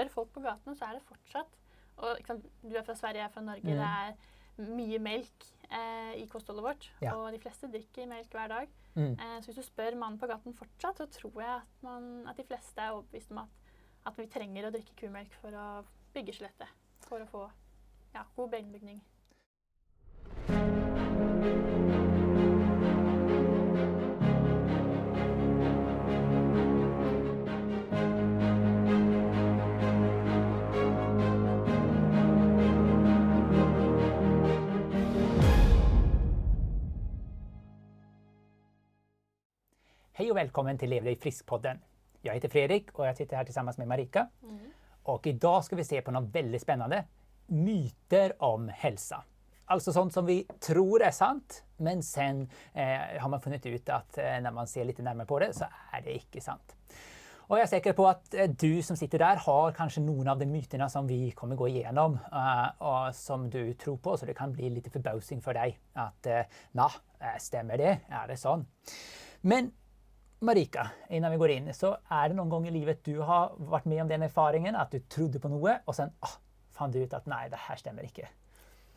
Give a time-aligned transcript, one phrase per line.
[0.00, 1.56] spør folk på gaten, så er det fortsatt
[2.00, 3.60] og, sant, Du er fra Sverige, jeg er fra Norge.
[3.62, 3.76] Mm.
[3.76, 6.86] Det er mye melk eh, i kostholdet vårt.
[7.02, 7.14] Ja.
[7.14, 8.72] Og de fleste drikker melk hver dag.
[8.94, 9.12] Mm.
[9.12, 12.40] Eh, så hvis du spør mannen på gaten fortsatt, så tror jeg at, man, at
[12.40, 13.70] de fleste er overbevist om at,
[14.08, 15.68] at vi trenger å drikke kumelk for å
[16.16, 16.76] bygge skjelettet.
[17.04, 17.46] For å få
[18.14, 19.04] ja, god benbygning.
[40.20, 41.78] Hej och välkommen till Lev dig frisk-podden.
[42.22, 44.28] Jag heter Fredrik och jag sitter här tillsammans med Marika.
[45.02, 47.04] Och idag ska vi se på något väldigt spännande.
[47.46, 49.24] Myter om hälsa.
[49.64, 54.18] Alltså sånt som vi tror är sant, men sen eh, har man funnit ut att
[54.18, 56.76] eh, när man ser lite närmare på det så är det inte sant.
[57.48, 60.38] Og jeg er sikker på att eh, du som sitter der, har kanskje noen av
[60.38, 64.34] de mytene som vi kommer gå igjennom, eh, och som du tror på, så det
[64.34, 66.92] kan bli litt forbausing for deg at uh, na,
[67.38, 67.98] stemmer det?
[68.10, 68.66] Er det sånn?
[69.40, 69.72] Men
[70.40, 73.88] Marika, innan vi går inn, så er det noen ganger i livet du har vært
[73.90, 76.36] med om den erfaringen at du trodde på noe, og så ah,
[76.72, 78.28] fant du ut at nei, det her stemmer ikke?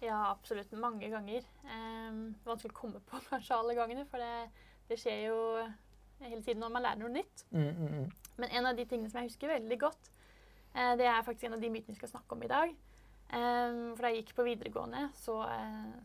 [0.04, 0.72] Ja, absolutt.
[0.80, 1.44] Mange ganger.
[1.68, 2.16] Eh,
[2.48, 5.38] vanskelig å komme på kanskje alle gangene, for det, det skjer jo
[6.24, 7.46] hele tiden når man lærer noe nytt.
[7.52, 8.34] Mm, mm, mm.
[8.40, 10.12] Men en av de tingene som jeg husker veldig godt,
[10.72, 12.72] eh, det er faktisk en av de mytene vi skal snakke om i dag.
[13.34, 15.42] Eh, for da jeg gikk på videregående, så,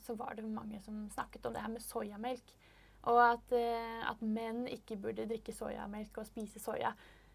[0.03, 2.59] så var det mange som snakket om det her med soyamelk.
[3.02, 6.92] Og at, eh, at menn ikke burde drikke soyamelk og spise soya.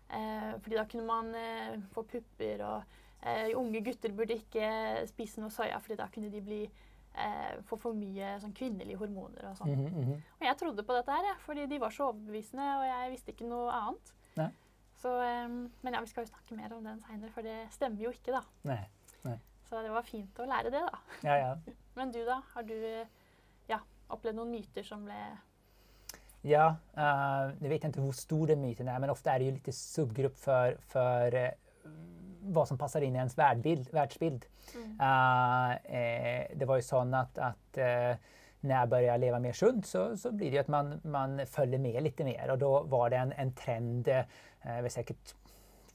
[0.09, 2.83] Eh, fordi da kunne man eh, få pupper, og
[3.23, 4.67] eh, unge gutter burde ikke
[5.09, 6.61] spise noe soya, fordi da kunne de bli,
[7.15, 9.71] eh, få for mye sånn, kvinnelige hormoner og sånn.
[9.71, 10.19] Mm -hmm.
[10.39, 13.31] Og jeg trodde på dette her, ja, fordi de var så overbevisende, og jeg visste
[13.31, 14.13] ikke noe annet.
[14.35, 14.51] Nei.
[14.95, 15.47] Så, eh,
[15.81, 18.31] men ja, vi skal jo snakke mer om den seinere, for det stemmer jo ikke,
[18.31, 18.41] da.
[18.63, 18.89] Nej.
[19.73, 20.99] Så det var fint å lære det, da.
[21.25, 21.53] Ja, ja.
[21.97, 22.41] Men du, da?
[22.53, 23.07] Har du eh,
[23.69, 23.79] ja,
[24.13, 25.17] opplevd noen myter som ble
[26.45, 29.51] Ja, uh, jag vet inte hur stor den myten är, men ofta är det ju
[29.51, 31.49] lite subgrupp för, för uh,
[32.41, 34.45] vad som passar in i ens världbild, världsbild.
[34.75, 38.15] Uh, eh, det var ju så att, att eh,
[38.59, 41.79] när jag började leva mer sunt så, så blir det ju att man, man följer
[41.79, 44.23] med lite mer och då var det en, en trend, eh,
[44.81, 45.35] var säkert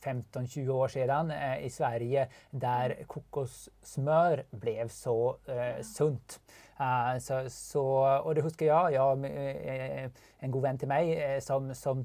[0.04, 6.40] 15-20 år siden eh, i Sverige der kokossmør ble så eh, sunt.
[6.78, 7.82] Uh, så, så,
[8.22, 8.92] og det husker jeg.
[8.94, 10.10] jag eh,
[10.42, 12.04] en god venn til mig eh, som, som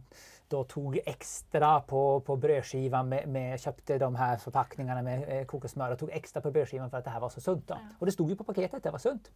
[0.50, 6.00] da tog extra på, på brødskiva med, med, Kjøpte de her forpakningene med kokossmør og
[6.00, 7.68] tok tog extra på brødskiva for at det her var så sunt.
[7.70, 7.78] Da.
[8.00, 9.30] Og det stod jo på paketet at det var sunt.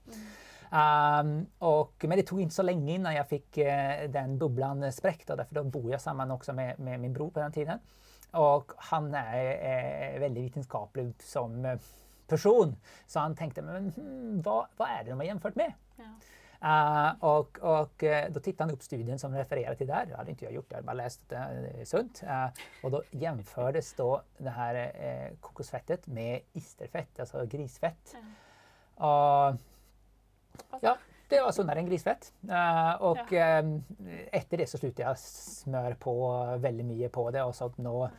[0.67, 5.37] Um, och, men det tog ikke så lenge innan jeg fikk uh, den boblen sprukket.
[5.37, 7.79] Derfor da bor jeg sammen också med, med min bror på den tiden.
[8.37, 11.79] Och han er, er veldig vitenskapelig som eh,
[12.29, 12.75] person.
[13.07, 15.73] Så han tenkte men hmm, hva, vad är det de har gjennomført med?
[15.97, 16.11] ja.
[16.57, 20.07] Uh, og, og eh, då tittade han opp studien som refererer til der.
[20.09, 22.21] Det hadde ikke jeg gjort, jeg hadde bare lest det, det är sunt.
[22.23, 24.07] Uh, og da jämfördes da
[24.39, 28.15] det her uh, kokosfettet med isterfett, altså grisfett.
[28.95, 29.55] Och,
[30.81, 30.95] ja,
[31.29, 32.31] det var sånn än grisfett.
[32.47, 33.71] Uh, etter ehm,
[34.31, 36.13] efter det så sluttet jeg å smøre på
[36.63, 38.09] veldig mye på det och så nå,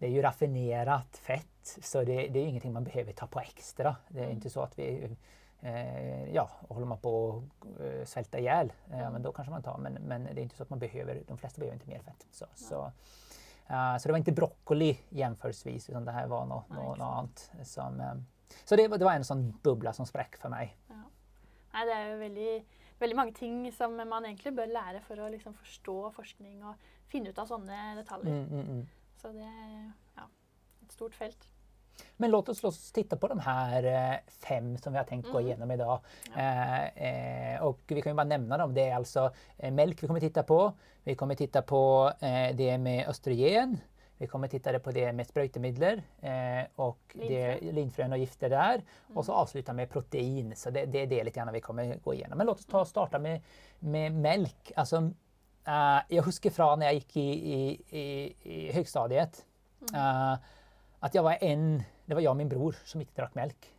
[0.00, 1.46] det er jo raffinert fett
[1.84, 3.94] så det, det er ingenting man behøver ta på ekstra.
[4.08, 4.86] Det er ikke så at vi
[5.62, 7.42] eh, ja, holder man på å
[8.08, 9.76] svelte i hjel, eh, men da kanskje man tar.
[9.78, 12.26] Men, men det er ikke så at man behøver, de fleste behøver ikke mer fett.
[12.34, 12.80] Så, så,
[13.68, 14.90] eh, så det var ikke brokkoli
[15.20, 17.44] jevnførsvis, utan det her var noe, noe, noe annet.
[17.68, 20.72] Som, eh, så det, var- det var en sånn bubbla som spräck for mig.
[21.74, 22.54] Nei, det er jo veldig,
[23.02, 27.30] veldig mange ting som man egentlig bør lære for å liksom forstå forskning og finne
[27.30, 28.42] ut av sånne detaljer.
[28.42, 29.16] Mm, mm, mm.
[29.20, 29.72] Så det er
[30.16, 30.26] ja,
[30.84, 31.48] et stort felt.
[32.16, 35.40] Men låt oss, oss titta på de här eh, fem som vi har tänkt gå
[35.40, 36.00] igjennom igenom idag.
[36.36, 36.84] Ja.
[36.86, 38.74] eh, och vi kan ju bara nämna dem.
[38.74, 40.72] Det är alltså melk vi kommer titta på.
[41.04, 43.78] Vi kommer titta på eh, det med östrogen.
[44.20, 46.30] Vi kommer titta på det med spröjtemedel eh,
[46.74, 47.16] och
[47.60, 48.12] Linfrön.
[48.12, 48.82] och gifter där.
[49.14, 50.56] Och så avsluta med protein.
[50.56, 52.38] Så det, det är det lite grann vi kommer gå igenom.
[52.38, 53.42] Men låt oss ta starta med,
[53.78, 54.72] med mjölk.
[54.76, 59.46] Alltså, uh, jag husker från när jag gick i, i, i, i högstadiet.
[59.94, 60.36] uh,
[60.98, 63.74] att jag var en, det var jag och min bror som inte drack mjölk.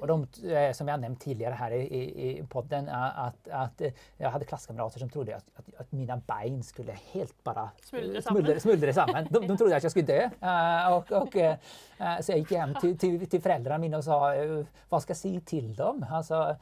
[0.00, 3.92] Och de, eh, som jag nämnt tidigare här i, i, podden, eh, att, att eh,
[4.16, 8.44] jag hade klasskamrater som trodde att, att, att mina ben skulle helt bara Smuldra sammen.
[8.44, 8.60] samman.
[8.60, 9.22] smuldra, smuldra.
[9.30, 10.30] De, de trodde att jag skulle dö.
[10.40, 11.56] Eh, och, och, eh,
[11.98, 15.10] eh, så jag gick hem till, till, till föräldrarna mina och sa, eh, vad ska
[15.10, 16.06] jag säga till dem?
[16.10, 16.56] Alltså,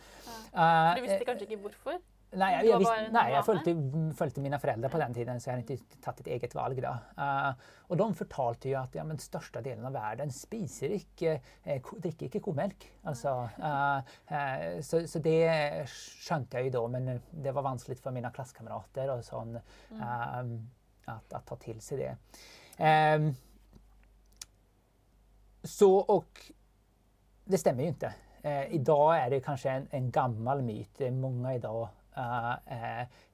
[0.52, 0.92] ja.
[0.96, 2.00] Du visste kanskje ikke hvorfor?
[2.36, 3.72] Nei, jeg, jeg, jeg, nei, jeg fulgte,
[4.18, 6.90] fulgte mine foreldre på den tiden, så jeg hadde ikke tatt et eget valg da.
[7.16, 11.80] Uh, og de fortalte jo at ja, men største delen av verden spiser ikke, eh,
[12.04, 12.84] drikker ikke komelk.
[13.08, 13.32] Altså,
[13.62, 15.40] uh, uh, så, så det
[15.88, 19.56] skjønte jeg jo da, men det var vanskelig for mine klassekamerater og sånn,
[21.08, 22.14] at ta til seg det.
[22.76, 23.30] Um,
[25.64, 26.44] så, og
[27.48, 28.12] det stemmer jo ikke.
[28.48, 31.00] I dag er det kanskje en, en gammel myt.
[31.12, 31.97] Mange i idag eh,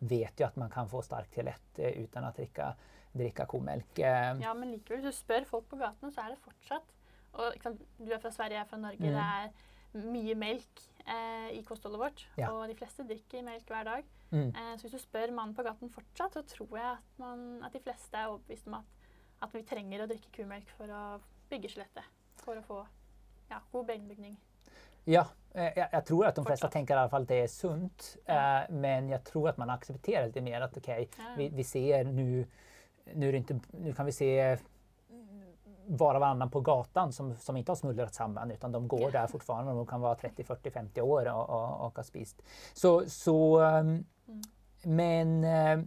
[0.00, 2.74] vet jo at man kan få sterk tilett eh, å drikke, drikke
[3.14, 3.98] dricka komelk.
[3.98, 6.90] Eh, Ja, men likevel, hvis du spør folk på gaten, så er det fortsatt
[7.34, 8.98] og, sant, Du er fra Sverige, jeg er fra Norge.
[9.00, 9.14] Mm.
[9.14, 12.24] Det er mye melk eh, i kostholdet vårt.
[12.38, 12.50] Ja.
[12.52, 14.04] Og de fleste drikker melk hver dag.
[14.30, 17.62] mm, Eh, så hvis du spør mannen på gaten fortsatt, så tror jeg at, man,
[17.64, 18.84] at de fleste er overbevist om at,
[19.42, 21.20] at vi trenger å drikke kumelk for å
[21.50, 22.06] bygge skjelettet.
[22.42, 22.80] For å få
[23.50, 24.36] ja, god benbygning.
[25.04, 25.24] Ja,
[25.54, 28.16] jeg, jag, jag tror at de fleste tenker i alle fall at det er sunt.
[28.26, 31.02] Eh, men jeg tror at man aksepterer litt mer at ja.
[31.36, 32.46] vi, vi ser nu,
[33.14, 34.58] nu, är det inte, nu kan vi se
[35.86, 39.26] var og varannan på gatan som, som inte har smuldrat sammen utan de går där
[39.26, 42.42] fortfarande och de kan være 30, 40, 50 år og, og, og har spist.
[42.74, 44.42] Så, så, ehm, Mm.
[44.82, 45.86] Men hva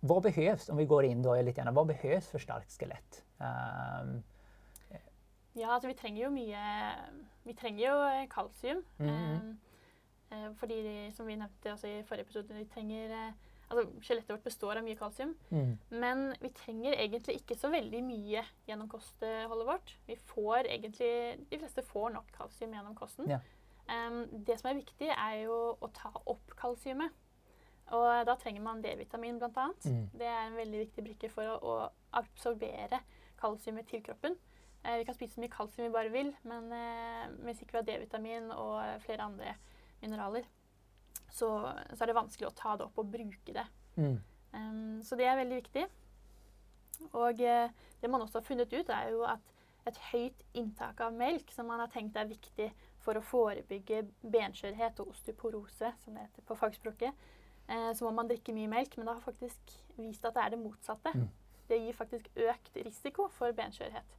[0.00, 3.24] vad behövs, om vi går in då lite grann, vad behövs för starkt skelett?
[3.38, 4.22] Ehm,
[5.58, 6.62] Ja, altså vi trenger jo mye
[7.44, 8.84] Vi trenger jo eh, kalsium.
[8.98, 9.56] Mm -hmm.
[10.30, 13.32] eh, fordi, de, som vi nevnte også i forrige episode, vi trenger eh,
[13.70, 15.34] Altså, skjelettet vårt består av mye kalsium.
[15.50, 19.98] mm, Men vi trenger egentlig ikke så veldig mye gjennom kostholdet vårt.
[20.06, 23.28] Vi får egentlig De fleste får nok kalsium gjennom kosten.
[23.28, 23.38] Ja.
[23.88, 27.10] Um, det som er viktig, er jo å ta opp kalsiumet.
[27.96, 29.68] Og da trenger man D-vitamin bl.a.
[29.84, 30.10] Mm.
[30.18, 33.00] Det er en veldig viktig brikke for å, å absorbere
[33.40, 34.36] kalsiumet til kroppen.
[34.84, 37.80] Eh, vi kan spise så mye kalsium vi bare vil, men eh, hvis ikke vi
[37.80, 39.54] har D-vitamin og flere andre
[40.02, 40.46] mineraler,
[41.28, 41.48] så,
[41.92, 43.66] så er det vanskelig å ta det opp og bruke det.
[43.96, 44.18] mm,
[44.52, 45.84] Um, så det er veldig viktig.
[47.12, 47.70] Og eh,
[48.00, 49.56] det man også har funnet ut, er jo at
[49.88, 52.68] et høyt inntak av melk, som man har tenkt er viktig
[53.04, 57.28] for å forebygge benskjørhet og osteoporose, som det heter på fagspråket,
[57.68, 58.96] eh, så må man drikke mye melk.
[58.96, 61.14] Men det har faktisk vist at det er det motsatte.
[61.14, 61.28] Mm.
[61.68, 64.17] Det gir faktisk økt risiko for benskjørhet.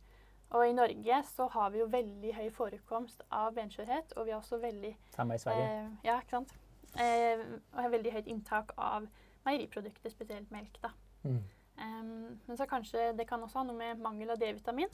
[0.49, 4.39] Og i Norge så har vi jo veldig høy forekomst av benskjørhet, og vi har
[4.41, 5.67] også veldig Samme i Sverige.
[5.67, 6.55] Eh, ja, ikke sant.
[6.97, 7.43] Eh,
[7.73, 9.05] og har veldig høyt inntak av
[9.45, 10.81] meieriprodukter, spesielt melk.
[10.81, 10.89] da.
[11.23, 11.43] Mm.
[11.79, 14.89] Em, men så kanskje det kan også ha noe med mangel av D-vitamin.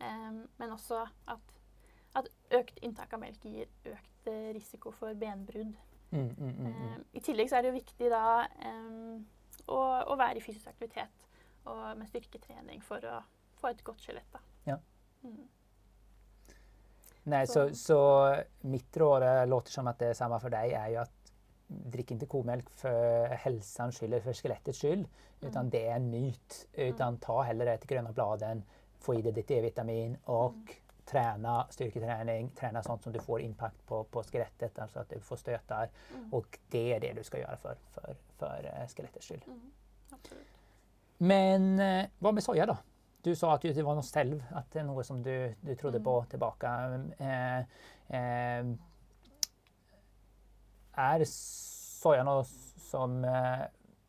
[0.00, 1.54] Em, men også at,
[2.16, 5.76] at økt inntak av melk gir økt eh, risiko for benbrudd.
[6.10, 6.66] Mm, mm.
[6.66, 8.24] Em, I tillegg så er det jo viktig da
[9.66, 11.24] å, å være i fysisk aktivitet
[11.66, 13.16] og med styrketrening for å
[13.60, 14.36] få et godt skjelett.
[14.66, 14.76] Ja.
[15.24, 15.48] Mm.
[17.24, 20.72] Nei, så, Så- så mitt råd eh, låter som at det er samme for deg,
[20.72, 21.10] er jo at
[21.68, 25.06] drikk ikke komelk for helsens skyld eller for skelettets skyld.
[25.42, 25.70] Utan Mm.
[25.70, 26.66] det er en myt.
[26.74, 28.62] Utan ta heller ett gröna bladen,
[29.00, 30.68] få i deg ditt D-vitamin og Mm.
[31.06, 35.36] träna styrketräning, träna sånt som du får impact på, på skelettet, altså at du får
[35.36, 35.88] støtar.
[36.14, 36.32] Mm.
[36.34, 39.42] Og det er det du skal gjøre for, for, for skjelettets skelettets skull.
[39.46, 39.72] Mm.
[41.18, 41.80] Men
[42.20, 42.76] hva med soja då?
[43.24, 45.32] Du sa at det var noe selv, at det er noe som du,
[45.62, 46.04] du trodde Mm.
[46.04, 46.70] på tilbake.
[47.18, 47.64] Eh,
[48.14, 48.64] eh,
[50.96, 52.44] er soja noe
[52.86, 53.66] som eh,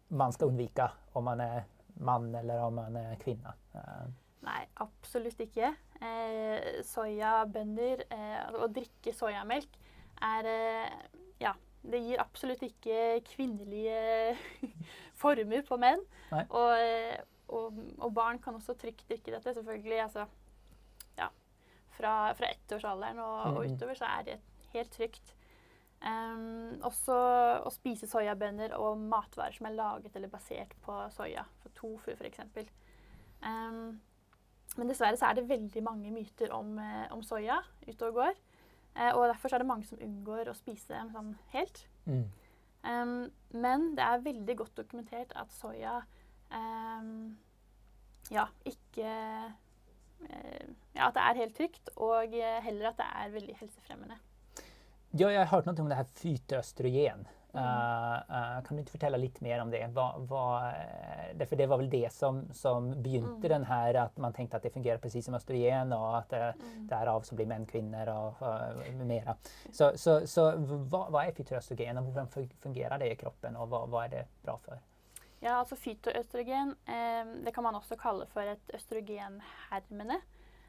[0.10, 0.86] man skal unnvike
[1.18, 1.64] om man er
[2.00, 3.54] mann eller om man er kvinne?
[3.76, 4.08] Eh,
[4.48, 5.74] Nei, absolutt ikke.
[6.00, 9.74] Eh, Soyabønder eh, å drikke soyamelk
[10.24, 10.94] er eh,
[11.42, 11.52] Ja,
[11.84, 14.38] det gir absolutt ikke kvinnelige
[15.22, 16.06] former på menn.
[16.32, 16.46] Nei.
[16.54, 17.18] Og, eh,
[17.50, 20.02] og, og barn kan også trygt drikke dette, selvfølgelig.
[20.04, 20.26] Altså,
[21.18, 21.28] ja,
[21.98, 23.74] fra, fra ettårsalderen og, og Mhm.
[23.76, 24.40] utover så er det
[24.74, 25.34] helt trygt.
[25.98, 27.16] Um, også
[27.66, 32.40] å spise soyabønner og matvarer som er laget eller basert på soya, for tofu f.eks.
[33.42, 34.00] Um,
[34.78, 37.56] men dessverre så er det veldig mange myter om, eh, om soya
[37.88, 38.34] ute og går.
[38.96, 41.88] Eh, og derfor så er det mange som unngår å spise dem sånn helt.
[42.06, 42.26] mm,
[42.88, 46.04] Um, men det er veldig godt dokumentert at soya
[48.32, 53.34] ja, ikke eh, Ja, at det er helt trygt, og eh, heller at det er
[53.36, 54.16] veldig helsefremmende.
[55.14, 57.28] Ja, jeg har hørt noe om det her fyteøstrogen.
[57.54, 57.60] Mm.
[57.64, 59.80] Eh, kan du ikke fortelle litt mer om det?
[59.94, 60.74] Hva, hva,
[61.38, 63.50] därför det var vel det som, som begynte Mm.
[63.50, 66.88] den her, at man tenkte at det fungerer precis som østrogen, og at Mm.
[66.90, 69.36] därav så blir menn kvinner og, og mera.
[69.72, 72.28] Så, så, så hva, hva, er fytoøstrogen, og hvordan
[72.62, 74.78] fungerer det i kroppen og hva, hva er det bra för?
[75.42, 80.18] Ja, altså fytoøstrogen eh, det kan man også kalle for et østrogenhermene.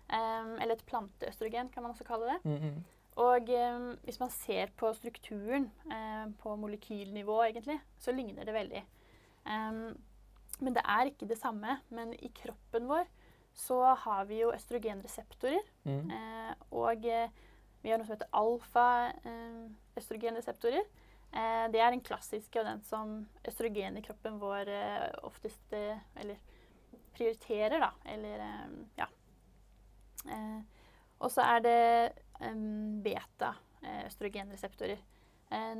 [0.09, 2.39] Eh, eller et planteøstrogen, kan man også kalle det.
[2.45, 2.83] Mm, -hmm.
[3.19, 8.85] Og eh, hvis man ser på strukturen eh, på molekylnivå, egentlig, så ligner det veldig.
[9.47, 10.01] Um,
[10.61, 11.81] men det er ikke det samme.
[11.89, 13.05] Men i kroppen vår
[13.59, 15.61] så har vi jo østrogenreseptorer.
[15.85, 16.11] Mm.
[16.11, 17.29] Eh, og eh,
[17.83, 20.83] vi har noe som heter alfa-østrogenreseptorer.
[21.33, 25.99] Eh, det er den klassiske og den som østrogen i kroppen vår eh, oftest eh,
[26.17, 26.37] Eller
[27.19, 27.91] prioriterer, da.
[28.07, 28.39] Eller
[28.97, 29.07] ja.
[31.19, 32.13] Og så er det
[33.03, 35.01] beta-østrogenreseptorer.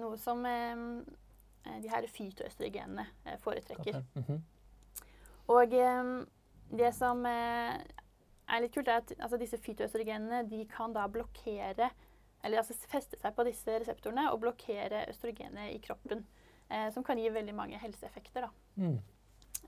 [0.01, 3.07] Noe som de her fytoøstrogenene
[3.45, 4.01] foretrekker.
[4.19, 4.43] Mhm.
[5.55, 7.79] Og det som er
[8.65, 11.93] litt kult, er at altså, disse fytoøstrogenene de kan da blokkere
[12.45, 16.27] Eller altså feste seg på disse reseptorene og blokkere østrogenet i kroppen.
[16.69, 18.49] Eh, som kan gi veldig mange helseeffekter.
[18.77, 18.99] Mm.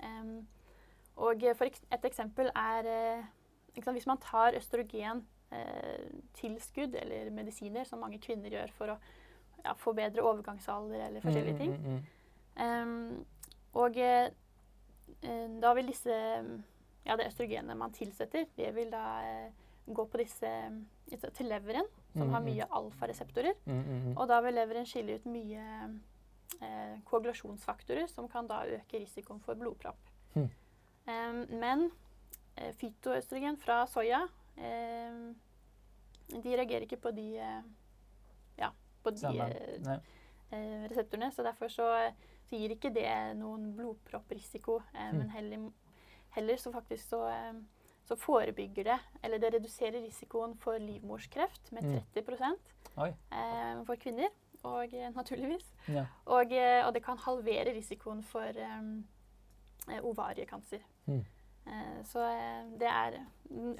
[0.00, 0.48] Um,
[1.20, 3.24] og for et eksempel er eh,
[3.82, 8.98] sant, Hvis man tar østrogentilskudd eller medisiner, som mange kvinner gjør for å
[9.64, 12.02] ja, få bedre overgangsalder eller forskjellige ting, Mm, mm, mm.
[12.60, 13.24] Ehm,
[13.72, 14.26] og eh,
[15.22, 16.10] eh, da vil disse
[17.06, 19.50] Ja, det østrogenet man tilsetter, det vil da eh,
[19.86, 22.46] gå på disse eh, til leveren, som Mm, har mm.
[22.46, 23.54] mye alfareseptorer.
[23.66, 24.14] Mm, mm, mm.
[24.16, 25.64] Og da vil leveren skille ut mye
[26.60, 30.10] eh, koagulasjonsfaktorer, som kan da øke risikoen for blodpropp.
[30.34, 30.48] Mm.
[31.06, 31.90] Em, men
[32.56, 34.24] eh, fytoøstrogen fra soya
[34.56, 35.20] eh,
[36.30, 37.62] de reagerer ikke på de eh,
[38.58, 38.70] ja,
[39.02, 39.98] på de eh,
[40.50, 41.30] eh, reseptorene.
[41.32, 41.88] Så derfor så,
[42.46, 44.80] så gir ikke det noen blodpropprisiko.
[44.94, 45.18] Mm.
[45.18, 45.70] Men heller,
[46.36, 47.24] heller så faktisk så,
[48.10, 52.00] så forebygger det, eller det reduserer risikoen for livmorskreft med Mm.
[52.14, 52.56] 30
[52.96, 53.14] mm.
[53.30, 54.28] eh, for kvinner.
[54.66, 55.68] Og eh, naturligvis.
[55.88, 56.06] Ja.
[56.26, 59.06] Og, eh, og det kan halvere risikoen for um,
[60.02, 60.82] ovariekancer.
[61.06, 61.22] Mm.
[61.66, 62.26] Eh, så
[62.80, 63.20] det er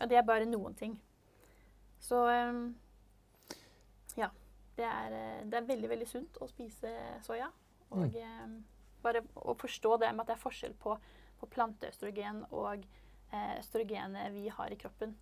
[0.00, 0.94] Og det er bare noen ting.
[1.98, 2.76] Så um,
[4.16, 4.28] ja.
[4.76, 6.88] Det er, det er veldig, veldig sunt å spise
[7.22, 7.50] soja.
[7.90, 8.64] Og Mm.
[9.02, 10.96] bare å forstå det med at det er forskjell på,
[11.40, 12.84] på planteøstrogen og
[13.32, 15.16] østrogenet vi har i kroppen.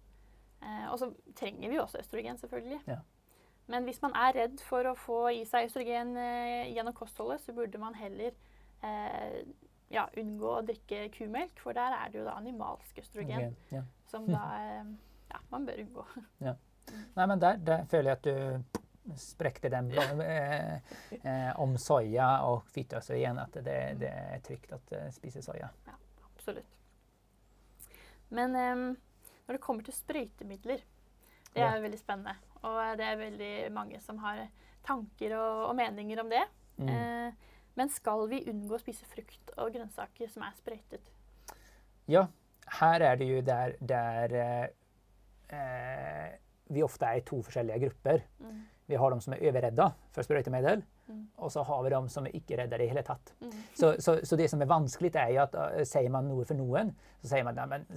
[0.62, 2.80] Eh, og så trenger vi jo også østrogen, selvfølgelig.
[2.88, 2.98] Ja.
[3.68, 7.52] Men hvis man er redd for å få i seg østrogen eh, gjennom kostholdet, så
[7.52, 8.32] burde man heller
[8.82, 9.42] eh,
[9.92, 13.84] ja, unngå å drikke kumelk, for der er det jo da animalsk østrogen Okay, Ja.
[14.08, 14.90] som da eh,
[15.28, 16.06] ja, man bør unngå.
[17.18, 18.80] Nei, men der, der føler jeg at du
[19.20, 20.80] sprekte den eh,
[21.20, 23.38] eh, om soya og fytoøstrogen.
[23.44, 25.68] At det, det er trygt å eh, spise soya.
[25.88, 25.96] Ja,
[26.32, 26.77] Absolutt.
[28.34, 28.86] Men um,
[29.46, 30.82] når det kommer til sprøytemidler,
[31.54, 32.34] det er jo veldig spennende.
[32.68, 34.44] Og det er veldig mange som har
[34.86, 36.42] tanker og, og meninger om det.
[36.78, 36.90] Mm.
[36.92, 41.08] Eh, men skal vi unngå å spise frukt og grønnsaker som er sprøytet?
[42.10, 42.26] Ja,
[42.80, 44.66] her er det jo der, der eh,
[45.54, 46.36] eh,
[46.68, 48.24] vi ofte er i to forskjellige grupper.
[48.42, 48.62] Mm.
[48.88, 50.97] Vi har de som er overredda for sprøytemiddel, Mm.
[51.36, 53.32] Og så har vi dem som er ikke redda i det hele tatt.
[53.40, 53.54] Mm.
[53.74, 56.58] Så, så, så det som er vanskelig, er jo at uh, sier man noe for
[56.58, 57.96] noen, så sier man at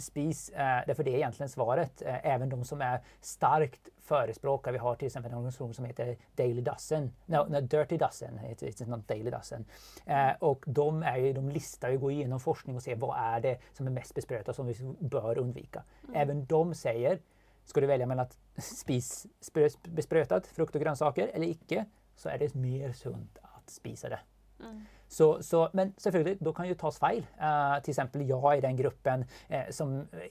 [0.00, 2.02] spis uh, Det er for det er egentlig svaret.
[2.06, 6.16] Uh, Även de som er starkt förespråkar, vi har till exempel en organisation som heter
[6.36, 9.64] Daily Dozen, no, no, Dirty Dozen, it's, it's not Daily Dozen.
[10.06, 13.40] Eh, och de, är ju, de listar ju, går igenom forskning och ser vad är
[13.40, 15.82] det som är mest besprötat som vi bör undvika.
[16.14, 17.18] Även de säger,
[17.64, 21.84] ska du välja mellan att spis sprö- besprötat frukt och grönsaker eller icke,
[22.16, 24.20] så er det mer sunt å spise det.
[24.62, 24.82] Mm.
[25.12, 27.24] Så, så, men selvfølgelig, da kan jo tas feil.
[27.36, 29.90] Uh, eksempel jeg i den gruppen uh, som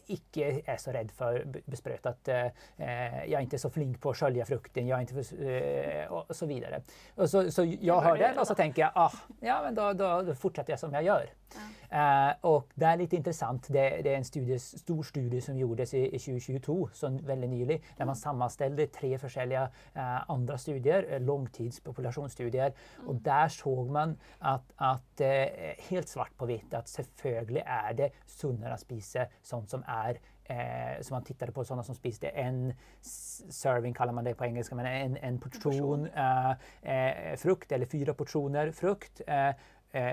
[0.09, 1.37] ikke er så redd for
[1.69, 2.31] besprøytet.
[2.31, 5.43] Uh, eh, jeg er ikke så flink på å skjølge frukten, jeg er ikke for,
[5.45, 6.81] uh, og så videre.
[7.17, 10.09] Og så, så jeg hører det, og så tenker jeg ah, ja, men da, da,
[10.33, 11.29] fortsetter jeg som jeg gjør.
[12.47, 13.67] Og det er litt interessant.
[13.67, 17.77] Det, det er en studie, stor studie som gjordes i, i 2022, så veldig nylig,
[17.97, 19.63] der man sammenstelte tre forskjellige
[19.95, 22.75] eh, andre studier, eh, langtidspopulasjonsstudier.
[23.05, 28.11] Og der så man at, at eh, helt svart på hvitt at selvfølgelig er det
[28.27, 30.21] sunnere å spise sånt som er
[30.51, 34.75] Eh, så man tittade på sådana som spiste en serving, kallar man det på engelska,
[34.75, 36.51] men en, en portion eh,
[36.83, 39.21] eh, frukt eller fyra portioner frukt.
[39.27, 39.53] Eh,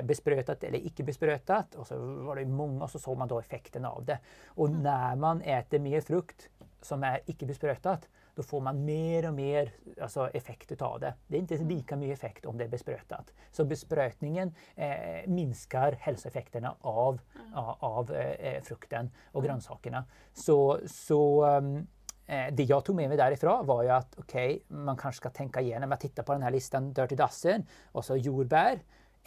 [0.05, 1.75] besprötat eller icke besprötat.
[1.75, 4.19] Och så var det många och så såg man då effekten av det.
[4.47, 6.49] Och när man äter mer frukt
[6.81, 11.15] som är icke besprötat, då får man mer och mer alltså, effekt av det.
[11.27, 13.33] Det är inte lika mycket effekt om det är besprötat.
[13.51, 14.89] Så besprötningen eh,
[15.27, 17.21] minskar hälsoeffekterna av,
[17.55, 20.05] av, av eh, frukten och grönsakerna.
[20.33, 21.87] Så, så ehm,
[22.29, 25.61] Eh, det jag tog med mig därifrån var ju att okej, man kanske ska tänka
[25.61, 28.79] igenom att titta på den här listan Dirty Dozen och så jordbär,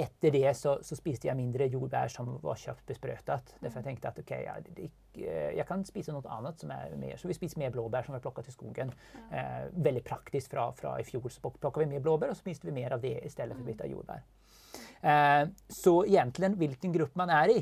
[0.04, 3.56] efter det så, så spiste jeg mindre jordbær som var kjøpt besprøtet.
[3.62, 4.92] Derfor jeg tenkte at ok, jeg,
[5.58, 8.24] jeg kan spise noe annet som er mer Så vi spiser mer blåbær som var
[8.24, 8.94] plukket i skogen.
[9.30, 11.28] Eh, veldig praktisk fra, fra, i fjor.
[11.30, 13.68] Så plukket vi mer blåbær, og så spiste vi mer av det i stedet for
[13.68, 14.26] bytte av jordbær.
[15.02, 15.44] Eh,
[15.82, 17.62] så egentlig hvilken gruppe man er i,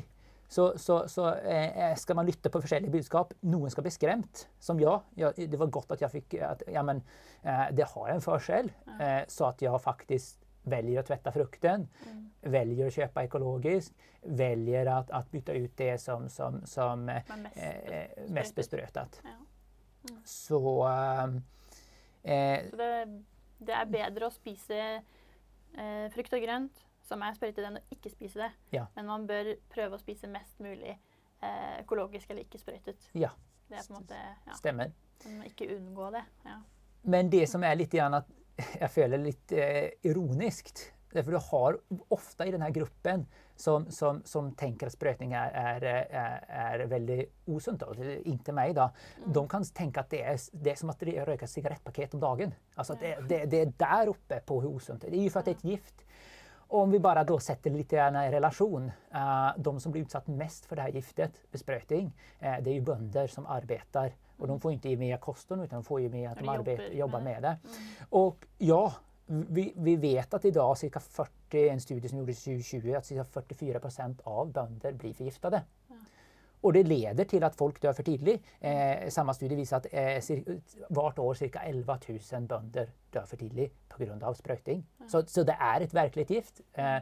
[0.49, 3.35] så, så, så eh, skal man lytte på forskjellige budskap.
[3.45, 4.97] Noen skal bli skremt, som jeg.
[5.19, 7.03] Ja, det var godt at jeg fikk at, ja, men,
[7.43, 12.23] eh, Det har en forskjell, eh, så at jeg faktisk velger å tvette frukten, mm.
[12.53, 14.07] velger å kjøpe økologisk,
[14.39, 19.21] velger å bytte ut det som, som, som mest, eh, mest besprøtet.
[19.25, 19.37] Ja.
[20.09, 20.21] Mm.
[20.25, 20.61] Så,
[22.23, 22.91] eh, så det,
[23.59, 28.11] det, er bedre å spise eh, frukt og grønt som er sprøytet, enn å ikke
[28.13, 28.49] spise det.
[28.75, 28.85] Ja.
[28.95, 33.09] Men man bør prøve å spise mest mulig eh, økologisk eller ikke sprøytet.
[33.17, 33.31] Ja.
[33.69, 34.57] Det er på en måte, ja.
[34.57, 34.93] Stemmer.
[35.45, 36.23] Ikke unngå det.
[36.45, 36.59] Ja.
[37.09, 38.29] Men det som er litt at
[38.81, 41.77] jeg føler litt eh, ironisk for du har
[42.13, 43.23] ofte i denne gruppen
[43.55, 47.17] som, som, som tenker at sprøyting er, er, er, er veldig
[47.49, 47.83] usunt.
[48.29, 48.89] Ikke meg, da.
[49.23, 49.31] Mm.
[49.35, 52.53] De kan tenke at det er, det som at de røyker sigarettpaket om dagen.
[52.77, 55.23] Altså, det, det, det, er der oppe på hvor usunt det er.
[55.25, 56.05] jo for at det er et gift.
[56.69, 60.67] Og om vi bare da setter litt i relasjon Uh, de som blir utsatt mest
[60.69, 62.11] for det her giftet, besprøyting,
[62.43, 64.13] uh, det er jo bønder som arbeider.
[64.39, 67.21] Og de får ikke med kosten, utan de får ju med at de arbetar, jobbar
[67.21, 67.57] med det.
[67.63, 68.05] Mm.
[68.09, 68.93] Och ja,
[69.25, 73.25] vi, vi, vet at i dag, cirka 40, en studie som gjordes 2020, at cirka
[73.41, 75.61] 44 procent av bønder blir forgiftede.
[76.59, 78.35] Og det leder til at folk dør for tidlig.
[78.61, 80.49] Eh, samme studie viser at eh,
[80.89, 83.69] hvert år cirka 11 000 bønder dør for tidlig
[84.21, 84.83] av spröjting.
[84.99, 85.07] Ja.
[85.07, 86.61] Så, så, det er et verkligt gift.
[86.75, 86.99] Eh,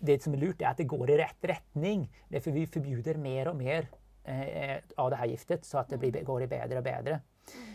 [0.00, 2.08] det som er lurt, er at det går i rett retning.
[2.28, 3.88] Därför vi förbjuder mer og mer
[4.24, 7.20] av det her giftet, så at det blir, går bedre og bedre.
[7.54, 7.70] Mm.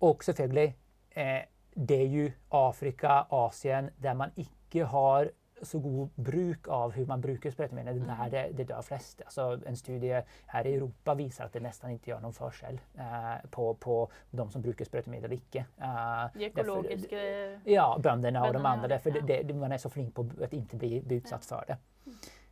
[0.00, 0.76] Og selvfølgelig
[1.16, 1.42] eh,
[1.88, 5.30] Det er jo Afrika, Asien, der man ikke har
[5.62, 7.92] så god bruk av hvordan man bruker sprøytemidler.
[7.92, 9.22] Det er der det, dør flest.
[9.26, 13.46] Altså, en studie her i Europa viser at det nesten ikke gjør noen forskjell eh,
[13.50, 13.96] på, på,
[14.32, 15.66] de som bruker sprøytemidler eller ikke.
[15.78, 18.98] Eh, de økologiske derfor, Ja, bøndene og de andre.
[18.98, 19.42] For ja.
[19.42, 21.78] det, man er så flink på å ikke bli utsatt for det.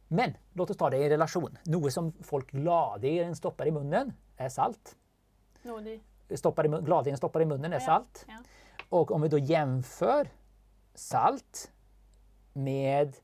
[0.09, 1.59] Men la oss ta det i relasjon.
[1.73, 4.95] Noe som folk gladelig stopper i munnen, er salt.
[5.69, 5.99] Noe de...
[6.37, 8.25] Stopper i, gladelig stopper i munnen, er salt.
[8.29, 8.41] Ja.
[8.97, 10.29] Og om vi da jevnfører
[10.99, 11.69] salt
[12.59, 13.17] med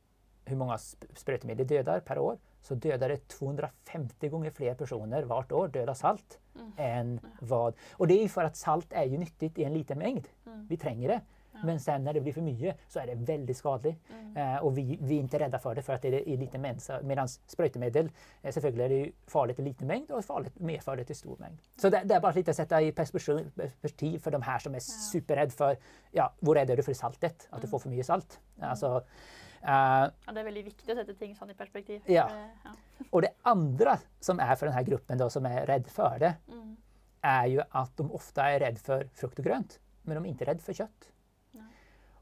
[0.44, 0.76] hvor mange
[1.16, 5.96] sprøytemidler døder per år, så døder det 250 ganger flere personer hvert år død av
[5.98, 6.70] salt mm.
[6.80, 7.66] enn hva
[7.98, 10.30] Og det er for at salt er jo nyttig i en liten mengd.
[10.48, 10.62] Mm.
[10.70, 11.18] Vi trenger det.
[11.64, 11.68] Ja.
[11.72, 13.94] Men sen når det blir for mye, så er det veldig skadelig.
[14.10, 14.36] Mm.
[14.36, 16.60] Eh, och vi, vi, er ikke rädda for det, för att det er i liten
[16.60, 16.82] mengd.
[17.02, 18.10] Mens sprøytemiddel
[18.42, 21.58] eh, är det farlig til liten mengd, og farligt, mer farlig til stor mengd.
[21.76, 24.80] Så det, det er bare litt å sette i perspektiv for de här som er
[24.80, 25.76] superredde for
[26.12, 27.48] ja, hur rädd är du för saltet?
[27.50, 27.70] At du mm.
[27.70, 28.40] får for mye salt?
[28.58, 28.70] Mm.
[28.70, 29.02] Alltså,
[29.64, 32.02] Uh, ja, det er veldig viktig å sette ting sånn i perspektiv.
[32.12, 32.26] Ja.
[32.66, 32.72] ja.
[33.14, 36.74] og det andre som er for denne gruppen da, som er redd for det, mm.
[37.30, 40.50] er jo at de ofte er redd for frukt og grønt, men de er ikke
[40.50, 41.08] redd for kjøtt.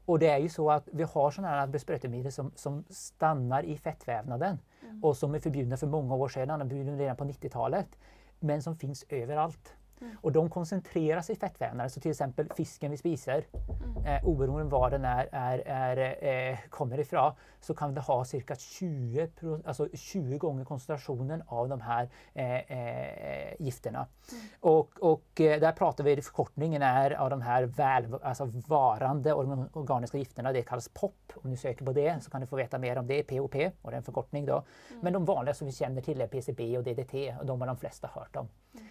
[0.07, 4.59] Og det er jo så at vi har sånne sprøytemidler som, som stannar i fettvävnaden
[4.59, 4.97] mm.
[4.99, 6.65] og som er förbjudna for mange år siden,
[6.99, 7.95] redan på 90-tallet,
[8.41, 9.75] men som finnes overalt.
[10.03, 10.17] Mm.
[10.21, 11.89] Och de koncentrerar sig i fettvävnader.
[11.89, 14.05] Så till exempel fisken vi spiser, mm.
[14.05, 18.55] eh, oberoende var den är, är, är eh, kommer ifrån, så kan det ha cirka
[18.55, 19.29] 20,
[19.65, 24.07] alltså 20 gånger koncentrationen av de här eh, eh, gifterna.
[24.31, 24.43] Mm.
[24.59, 30.17] Och, och eh, där pratar vi, förkortningen är av de här väl, alltså varande organiska
[30.17, 31.13] gifterna, det kallas POP.
[31.35, 33.91] Om du söker på det så kan du få veta mer om det, POP, och
[33.91, 34.53] det är en förkortning då.
[34.53, 35.01] Mm.
[35.01, 37.77] Men de vanliga som vi känner till är PCB och DDT och de har de
[37.77, 38.47] flesta hört om.
[38.73, 38.85] Mm.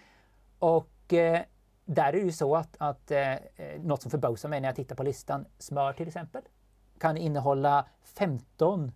[0.59, 0.89] Och
[1.85, 3.35] där är det ju så att, att eh,
[3.79, 6.41] något som förbausar mig när jag tittar på listan, smör till exempel,
[6.99, 8.91] kan innehålla 15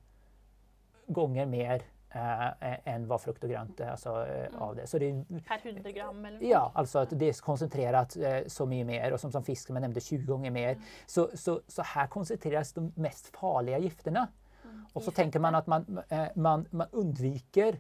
[1.08, 4.58] gånger mer eh, enn hva frukt og grønt eh, mm.
[4.62, 4.88] av det.
[4.88, 5.12] Så det
[5.48, 6.26] per 100 gram?
[6.26, 9.68] Eller ja, altså at det er koncentrerat eh, så mye mer Og som, som fisk
[9.68, 10.76] som jeg nevnte, 20 ganger mer.
[10.76, 10.90] Mm.
[11.08, 14.28] Så, så, så her konsentreres de mest farlige giftene.
[14.64, 14.82] Mm.
[14.94, 17.80] Og så tenker man at man, eh, man, man undviker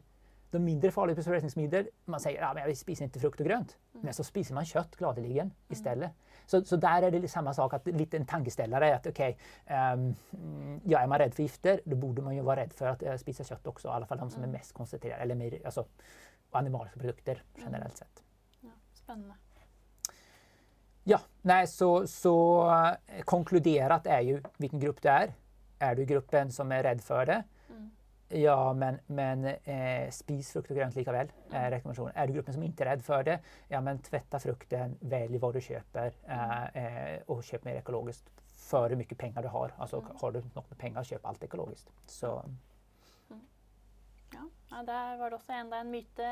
[0.53, 4.03] de mindre farlige besprøytningsmidler Man sier ja, men jeg spiser ikke frukt og grønt, mm.
[4.05, 5.51] men så spiser man kjøtt gladelig mm.
[5.73, 6.11] i stedet.
[6.47, 9.23] Så, så, der er det samme sak, at litt en tankeställare at ok,
[9.67, 10.05] um,
[10.87, 13.17] ja, er man redd for gifter, da burde man jo være redd for å uh,
[13.19, 13.89] spise kjøtt også.
[13.89, 14.55] I alle fall de som er mm.
[14.55, 15.83] mest konsentrert, eller mer, altså
[16.55, 18.23] animalske produkter generelt sett.
[18.63, 19.35] Ja, spennende.
[21.07, 22.35] Ja, nei, så, så
[22.67, 25.35] uh, konkluderat er jo hvilken gruppe du er.
[25.83, 27.43] Er du gruppen som er redd for det?
[28.29, 31.29] Ja, men, men eh, spis frukt og grønt likevel.
[31.51, 31.67] Eh.
[31.71, 33.37] Er du gruppen som ikke er redd for det,
[33.71, 38.27] ja, men tvetta frukten, velg hva du kjøper, eh, eh, og kjøp mer økologisk
[38.67, 39.71] for hvor mye penger du har.
[39.79, 41.87] Altså, har du nok med penger, kjøp alt økologisk.
[42.11, 42.33] Så
[44.33, 46.31] Ja, der var det også enda en myte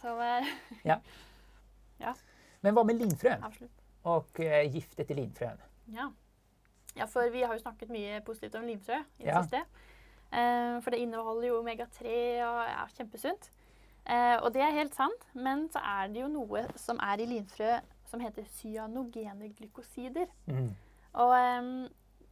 [0.00, 0.46] som er
[0.90, 1.00] Ja.
[2.00, 2.14] Ja.
[2.62, 3.42] Men hva med linfrøen?
[3.44, 3.82] Absolutt.
[4.08, 5.58] og eh, giftet i linfrøen?
[5.92, 6.06] Ja.
[6.96, 9.42] ja, for vi har jo snakket mye positivt om limfrø i det Ja.
[9.42, 9.60] siste.
[10.30, 12.10] Eh, for det inneholder jo omega-3
[12.46, 13.50] og er kjempesunt.
[14.06, 17.28] Eh, og det er helt sant, men så er det jo noe som er i
[17.30, 17.78] linfrø
[18.10, 20.30] som heter cyanogene glykosider.
[20.46, 20.70] Mm.
[21.20, 21.72] Og em,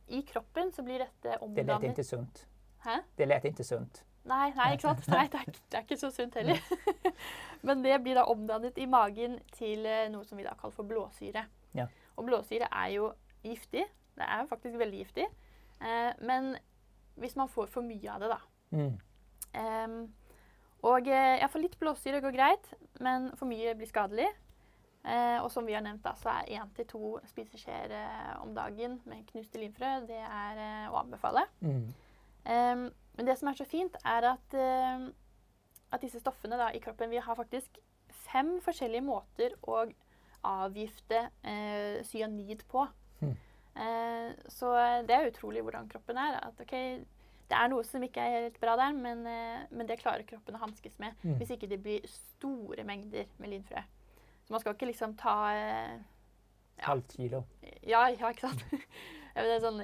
[0.09, 2.47] i kroppen så blir dette omdannet Det leter ikke sunt.
[2.85, 3.01] Hæ?
[3.19, 4.03] Det leter ikke sunt.
[4.29, 5.07] Nei, nei, ikke sant?
[5.15, 6.59] Nei, det er, det er ikke så sunt heller.
[7.67, 10.89] Men det blir da omdannet i magen til eh, noe som vi da kaller for
[10.89, 11.45] blåsyre.
[11.79, 11.87] Ja.
[12.17, 13.13] Og blåsyre er jo
[13.45, 13.87] giftig.
[14.19, 15.29] Det er faktisk veldig giftig.
[15.79, 16.57] Eh, men
[17.23, 18.99] hvis man får for mye av det, da Mm.
[19.57, 20.13] Um,
[20.85, 22.67] Og jeg får litt blåsyre går greit,
[23.01, 24.27] men for mye blir skadelig.
[25.09, 28.53] Uh, og som vi har nevnt, da, så er én til to spiseskjeer uh, om
[28.55, 31.47] dagen med knuste limfrø det er uh, å anbefale.
[31.65, 31.87] Mm.
[32.45, 32.85] Um,
[33.17, 34.55] men det som er så fint, er at,
[35.91, 37.81] at disse stoffene da, i kroppen Vi har faktisk
[38.29, 39.81] fem forskjellige måter å
[40.47, 42.85] avgifte eh, cyanid på.
[43.79, 44.73] Eh, så
[45.07, 46.39] det er utrolig hvordan kroppen er.
[46.49, 46.75] At ok,
[47.49, 50.59] det er noe som ikke er helt bra der, men, eh, men det klarer kroppen
[50.59, 51.15] å hanskes med.
[51.23, 51.37] Mm.
[51.41, 53.85] Hvis ikke det blir store mengder med linfrø.
[54.45, 55.97] Så man skal ikke liksom ta eh,
[56.79, 56.85] Ja.
[56.93, 57.41] Halvt kilo.
[57.83, 58.63] ja, ja, ikke sant?
[59.39, 59.81] Det er sånn,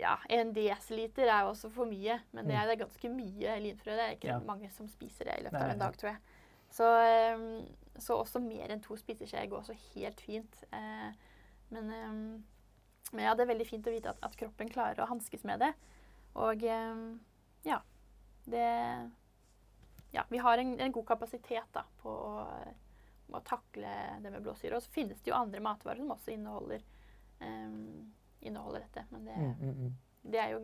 [0.00, 3.92] ja, En desiliter er også for mye, men det er, det er ganske mye linfrø.
[3.96, 4.38] Det er ikke Ja.
[4.44, 6.20] mange som spiser det i løpet av en dag, tror jeg.
[6.72, 6.86] Så,
[8.00, 10.62] så også mer enn to spiseskjeer går også helt fint.
[10.72, 11.10] Eh,
[11.72, 11.90] men,
[13.12, 15.60] men ja, det er veldig fint å vite at, at kroppen klarer å hanskes med
[15.60, 15.72] det.
[16.40, 17.18] Og ehm,
[17.66, 17.82] ja,
[18.46, 19.10] det
[20.12, 22.46] Ja, vi har en, en god kapasitet da, på å,
[23.32, 24.76] å takle det med blåsyre.
[24.76, 26.82] Og så finnes det jo andre matvarer som også inneholder
[27.40, 29.06] ehm, inneholder dette.
[29.10, 29.94] Men det, Mm, mm, mm.
[30.32, 30.60] det er jo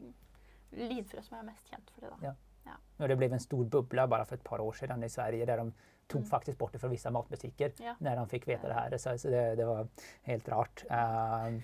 [0.90, 2.10] linfrø som er mest kjent for det.
[2.10, 2.34] da.
[2.66, 2.76] Ja.
[2.98, 5.56] Och det ble en stor boble bare for et par år siden i Sverige der
[5.56, 5.72] de
[6.08, 6.30] tog Mm.
[6.30, 7.94] faktiskt bort det från vissa matbutiker Ja.
[7.98, 8.98] när han fick veta det här.
[8.98, 9.88] Så, så det, det var
[10.22, 10.84] helt rart.
[10.90, 11.58] Uh,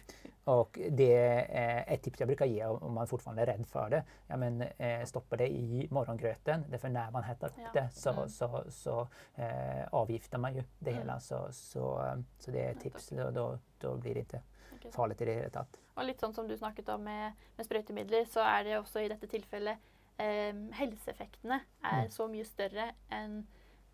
[0.44, 1.14] och det
[1.50, 4.04] är ett tips jag brukar ge om man fortfarande är rädd för det.
[4.26, 6.64] Ja, men, eh, stoppa det i morgongröten.
[6.70, 7.80] Därför när man hettar upp Ja.
[7.82, 8.28] det så, Mm.
[8.28, 11.00] så, så eh, avgiftar man ju det Mm.
[11.02, 11.20] hela.
[11.20, 13.08] Så, så, eh, så det är ett tips.
[13.08, 14.40] Då, då, då blir det inte
[14.74, 15.78] Ikke farlig til i det hele tatt.
[15.96, 19.08] Og litt sånn som du snakket om med, med sprøytemidler, så er det også i
[19.08, 19.78] dette tilfellet
[20.18, 22.10] ehm, helseeffektene er Mm.
[22.10, 23.46] så mye større enn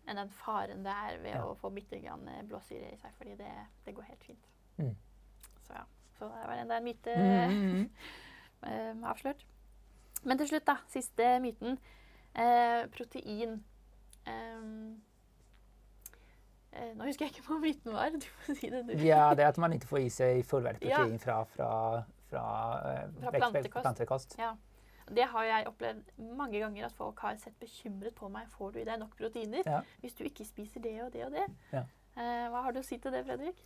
[0.07, 1.43] enn den faren det er ved Ja.
[1.45, 3.51] å få bitte grann eh, blåsyre i seg, fordi det,
[3.85, 4.47] det går helt fint.
[4.77, 4.95] Mm.
[5.67, 5.83] Så ja.
[6.17, 7.89] Så det var enda en myte Mm, mm, mm.
[9.03, 9.45] eh, avslørt.
[10.23, 10.75] Men til slutt, da.
[10.87, 11.77] Siste myten.
[12.35, 13.63] Eh, protein.
[14.27, 15.01] Um,
[16.73, 18.09] eh, nå husker jeg ikke hva myten var.
[18.21, 18.93] Du får si det, du.
[19.05, 20.97] Ja, det at att man ikke får i seg fullvärdigt Ja.
[20.97, 23.81] protein från, fra, från, eh, Fra plantekost.
[23.81, 24.35] plantekost.
[24.37, 24.55] Ja.
[25.13, 28.47] Det har jeg opplevd mange ganger at folk har sett bekymret på meg.
[28.57, 29.81] Får du i deg nok proteiner Ja.
[30.01, 31.47] hvis du ikke spiser det og det og det?
[31.73, 31.83] Ja.
[32.17, 33.59] Eh, hva har du å si til det, Fredrik?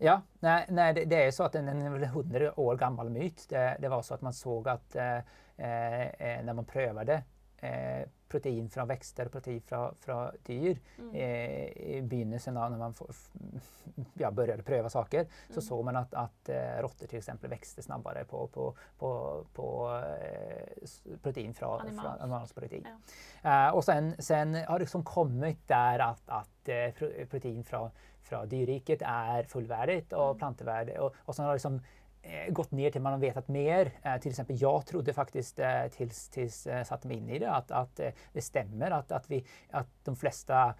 [0.00, 3.46] Ja, nei, nei det, det er jo så at en, en 100 år gammel myt.
[3.50, 5.18] Det, det var så at man så at eh,
[5.58, 7.22] eh, när man prövade
[7.60, 11.14] eh, protein fra vekster og protein fra, fra dyr Mm.
[11.14, 13.08] eh, i begynnelsen av när man for,
[14.18, 16.50] ja, begynte å prøve saker så så man at, at
[16.82, 17.28] rotter f.eks.
[17.42, 22.00] vokste snabbere på, på, på, på eh, protein fra, Animals.
[22.02, 22.86] från animalsprotein.
[23.42, 27.90] Eh, og sen, sen har det liksom kommet der at, att eh, protein fra,
[28.20, 30.98] fra dyrriket er fullverdig og planteverdig.
[31.00, 31.97] Og, og sånn har liksom eh,
[32.50, 33.92] gått ner till man har vetat mer.
[34.02, 37.50] Eh, till exempel jag trodde faktiskt eh, tills, tills jag satte mig in i det
[37.50, 40.74] att, att eh, det stämmer att, att, vi, att de flesta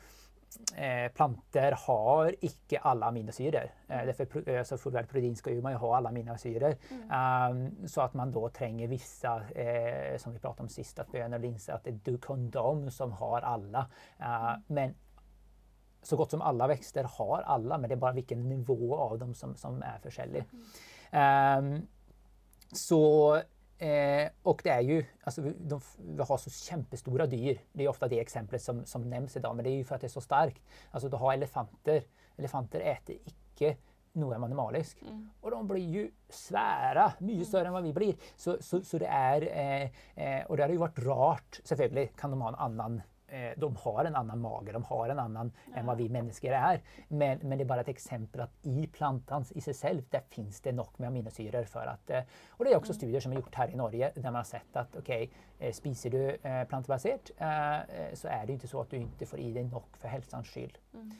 [0.77, 3.73] eh, planter har ikke alle aminosyrer.
[3.89, 4.57] Eh, Mm.
[4.57, 6.77] eh, så fullverdig protein skal jo man jo ha alle aminosyrer.
[6.91, 7.11] Mm.
[7.51, 11.41] Um, så at man da trenger vissa, eh, som vi pratet om sist, at och
[11.41, 13.87] linser, att det är dukondom som har alle.
[14.21, 14.95] Uh, Men
[16.03, 19.35] så godt som alle växter har alle, men det er bare vilken nivå av dem
[19.35, 20.45] som, som er forskjellig.
[20.53, 20.63] Um,
[22.73, 23.03] så
[23.79, 27.61] Eh, och det er jo altså, de, vi har så kjempestora dyr.
[27.73, 30.03] Det er ofte det eksempelet som, som i dag, men det er jo for at
[30.03, 30.62] det er så sterkt.
[30.90, 32.09] Altså, du har elefanter.
[32.38, 33.77] Elefanter eter ikke
[34.18, 34.99] noe animalisk.
[35.07, 35.23] Mm.
[35.42, 38.18] Og de blir jo svære, mye større enn hva vi blir.
[38.35, 42.35] Så, så, så det er eh, eh, Og det hadde jo vært rart Selvfølgelig kan
[42.35, 43.01] de ha en annen
[43.61, 46.81] De har en annen mage, de har en annen enn hva vi mennesker er.
[47.09, 50.61] Men, men det er bare et eksempel at i plantan i seg selv der fins
[50.64, 53.61] det nok med aminosyrer for at eh, Og det er også studier som er gjort
[53.61, 55.11] her i Norge der man har sett at ok,
[55.61, 58.99] eh, spiser du eh, plantebasert, eh, eh, så er det jo ikke så at du
[59.01, 60.81] ikke får i deg nok for helsens skyld.
[60.93, 61.12] Mm.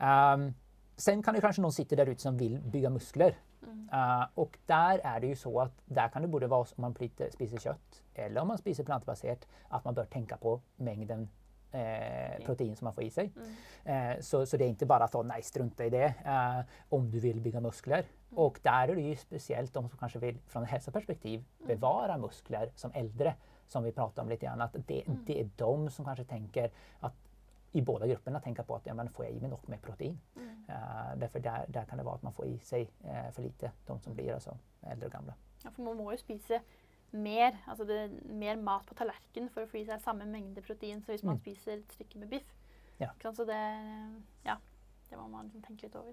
[0.00, 0.50] Um,
[0.96, 3.34] sen kan det kanske någon sitta där ute som vill bygga muskler.
[3.62, 3.88] Mm.
[3.92, 6.94] Uh, och där är det ju så att där kan det både vara om man
[7.30, 11.28] spiser kött eller om man spiser plantbaserat att man bör tänka på mängden
[11.72, 13.32] eh, protein som man får i sig.
[13.84, 14.12] Mm.
[14.12, 17.20] Eh, så, så det är inte bara att nej, strunta i det eh, om du
[17.20, 18.04] vill bygga muskler.
[18.34, 22.72] Och där är det ju speciellt de som kanske vill från ett hälsoperspektiv bevara muskler
[22.74, 23.34] som äldre,
[23.66, 24.60] som vi pratade om lite grann.
[24.60, 27.14] Att det, det är de som kanske tänker att
[27.72, 30.20] i båda grupperna tänka på att ja, men får jag i mig något med protein?
[30.36, 30.64] Mm.
[30.68, 33.72] Eh, därför där, där kan det vara att man får i sig uh, för lite,
[33.86, 35.34] de som blir alltså äldre og gamle.
[35.64, 36.60] Ja, for man må jo spise
[37.12, 41.00] mer, altså det, mer mat på tallerkenen for å få i seg samme mengde protein
[41.02, 41.40] som hvis man Mm.
[41.40, 42.46] spiser et stykke med biff.
[43.00, 43.08] Ja.
[43.22, 43.56] Så det,
[44.44, 44.56] ja,
[45.10, 46.12] det må man liksom tenke litt over.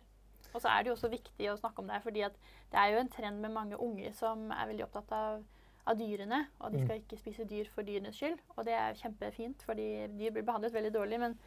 [0.54, 2.22] Og så er det jo også viktig å snakke om det her, fordi
[2.72, 5.44] det er jo en trend med mange unge som er veldig opptatt av,
[5.86, 6.86] av dyrene, og de Mm.
[6.86, 8.40] skal ikke spise dyr for dyrenes skyld.
[8.58, 11.20] Og det er kjempefint, fordi dyr blir behandlet veldig dårlig.
[11.20, 11.38] Men,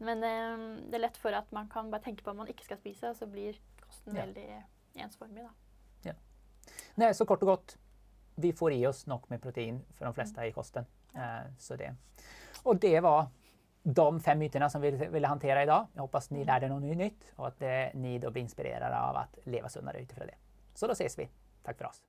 [0.00, 2.64] men eh, det er lett for at man kan bare tenke på at man ikke
[2.64, 4.24] skal spise, og så blir kosten Ja.
[4.24, 4.64] veldig
[4.96, 5.42] ensformig.
[5.42, 5.50] da.
[6.98, 7.76] Nej, så kort og gott,
[8.36, 10.86] vi får i oss nok med protein for de fleste i kosten.
[11.14, 11.44] Eh,
[11.80, 11.92] det.
[12.64, 13.28] Og det var
[13.82, 15.86] de fem mytene som vi ville hantera dag.
[15.94, 17.94] Jeg hoppas ni lærte noe nytt og at dere
[18.34, 20.38] blir inspirert av å leve sunnere ut utifrån det.
[20.74, 21.28] Så da ses vi.
[21.64, 22.02] Takk for oss.